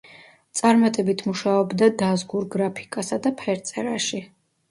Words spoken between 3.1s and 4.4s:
და ფერწერაში.